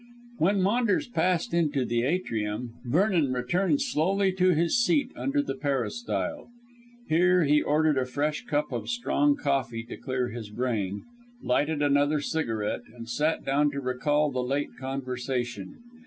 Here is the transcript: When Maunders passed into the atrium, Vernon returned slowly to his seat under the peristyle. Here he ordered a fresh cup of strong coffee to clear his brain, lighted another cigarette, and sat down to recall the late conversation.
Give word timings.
When 0.39 0.63
Maunders 0.63 1.07
passed 1.07 1.53
into 1.53 1.85
the 1.85 2.01
atrium, 2.01 2.73
Vernon 2.85 3.31
returned 3.33 3.83
slowly 3.83 4.31
to 4.31 4.49
his 4.49 4.83
seat 4.83 5.11
under 5.15 5.43
the 5.43 5.53
peristyle. 5.53 6.49
Here 7.07 7.43
he 7.43 7.61
ordered 7.61 7.99
a 7.99 8.07
fresh 8.07 8.45
cup 8.45 8.71
of 8.71 8.89
strong 8.89 9.35
coffee 9.35 9.83
to 9.83 9.97
clear 9.97 10.29
his 10.29 10.49
brain, 10.49 11.03
lighted 11.43 11.83
another 11.83 12.19
cigarette, 12.19 12.81
and 12.91 13.07
sat 13.07 13.45
down 13.45 13.69
to 13.73 13.79
recall 13.79 14.31
the 14.31 14.41
late 14.41 14.75
conversation. 14.79 15.75